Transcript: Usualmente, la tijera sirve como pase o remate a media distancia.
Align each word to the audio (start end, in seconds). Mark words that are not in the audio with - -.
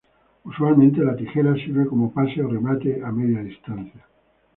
Usualmente, 0.45 1.03
la 1.03 1.15
tijera 1.15 1.53
sirve 1.53 1.85
como 1.85 2.11
pase 2.11 2.41
o 2.41 2.47
remate 2.47 3.03
a 3.05 3.11
media 3.11 3.43
distancia. 3.43 4.01